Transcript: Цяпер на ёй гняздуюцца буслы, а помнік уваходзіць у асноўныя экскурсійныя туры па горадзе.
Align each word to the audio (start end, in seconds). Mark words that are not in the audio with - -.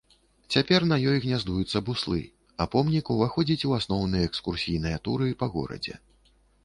Цяпер 0.53 0.85
на 0.91 0.95
ёй 1.09 1.19
гняздуюцца 1.25 1.81
буслы, 1.89 2.17
а 2.65 2.67
помнік 2.75 3.11
уваходзіць 3.17 3.67
у 3.73 3.75
асноўныя 3.81 4.23
экскурсійныя 4.31 4.97
туры 5.09 5.27
па 5.43 5.51
горадзе. 5.59 5.95